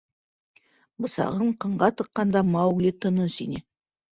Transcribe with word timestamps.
—Бысағын 1.05 1.53
ҡынға 1.65 1.91
тыҡҡанда 2.01 2.45
Маугли 2.57 2.95
тыныс 3.07 3.41
ине. 3.49 3.67